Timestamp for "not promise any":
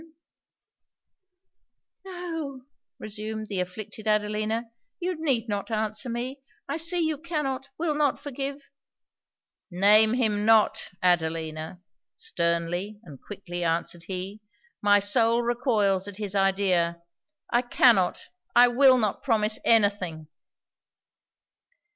18.97-19.91